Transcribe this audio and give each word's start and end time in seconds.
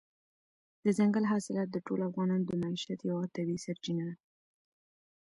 دځنګل 0.83 1.23
حاصلات 1.31 1.69
د 1.71 1.77
ټولو 1.85 2.03
افغانانو 2.09 2.47
د 2.47 2.51
معیشت 2.61 2.99
یوه 3.09 3.25
طبیعي 3.35 3.59
سرچینه 3.65 4.03
ده. 4.09 4.15